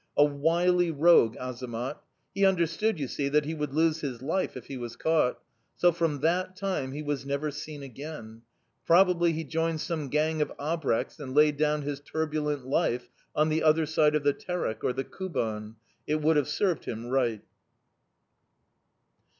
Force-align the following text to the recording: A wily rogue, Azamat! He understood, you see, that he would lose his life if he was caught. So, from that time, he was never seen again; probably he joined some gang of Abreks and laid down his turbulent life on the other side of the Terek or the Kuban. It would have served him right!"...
A 0.17 0.25
wily 0.25 0.89
rogue, 0.89 1.37
Azamat! 1.39 1.95
He 2.33 2.43
understood, 2.43 2.99
you 2.99 3.07
see, 3.07 3.29
that 3.29 3.45
he 3.45 3.53
would 3.53 3.71
lose 3.71 4.01
his 4.01 4.23
life 4.23 4.57
if 4.57 4.65
he 4.65 4.75
was 4.75 4.95
caught. 4.95 5.37
So, 5.75 5.91
from 5.91 6.21
that 6.21 6.55
time, 6.55 6.91
he 6.93 7.03
was 7.03 7.23
never 7.23 7.51
seen 7.51 7.83
again; 7.83 8.41
probably 8.83 9.31
he 9.31 9.43
joined 9.43 9.79
some 9.79 10.07
gang 10.09 10.41
of 10.41 10.51
Abreks 10.57 11.19
and 11.19 11.35
laid 11.35 11.55
down 11.55 11.83
his 11.83 11.99
turbulent 11.99 12.65
life 12.65 13.11
on 13.35 13.49
the 13.49 13.61
other 13.61 13.85
side 13.85 14.15
of 14.15 14.23
the 14.23 14.33
Terek 14.33 14.83
or 14.83 14.91
the 14.91 15.03
Kuban. 15.03 15.75
It 16.07 16.19
would 16.19 16.35
have 16.35 16.47
served 16.49 16.85
him 16.85 17.05
right!"... 17.05 17.41